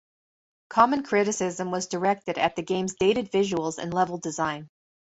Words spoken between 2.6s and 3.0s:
game's